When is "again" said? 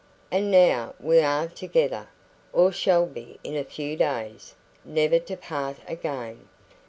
5.87-6.47